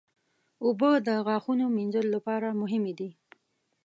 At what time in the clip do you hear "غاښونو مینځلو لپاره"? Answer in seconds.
1.25-2.57